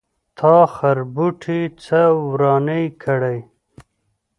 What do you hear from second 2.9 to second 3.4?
کړی.